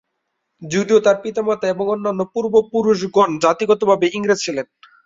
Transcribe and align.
যদিও 0.61 0.99
তার 0.99 1.17
পিতা-মাতা 1.23 1.65
এবং 1.69 1.85
অন্যান্য 1.87 2.21
পূর্ব-পুরুষগণ 2.33 3.29
জাতিগতভাবে 3.43 4.05
ইংরেজ 4.11 4.39
ছিলেন। 4.45 4.65